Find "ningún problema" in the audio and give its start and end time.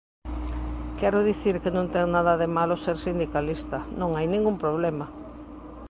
4.29-5.05